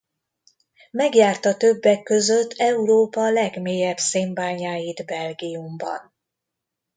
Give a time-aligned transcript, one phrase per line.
[0.91, 6.13] Megjárta többek között Európa legmélyebb szénbányáit Belgiumban.